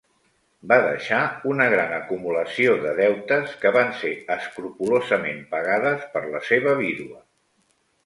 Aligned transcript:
Va 0.69 0.77
deixar 0.85 1.19
una 1.51 1.67
gran 1.73 1.93
acumulació 1.97 2.73
de 2.87 2.95
deutes, 3.01 3.55
que 3.67 3.75
van 3.79 3.95
ser 4.01 4.17
escrupolosament 4.39 5.41
pagades 5.57 6.13
per 6.17 6.29
la 6.37 6.47
seva 6.53 6.79
vídua. 6.87 7.27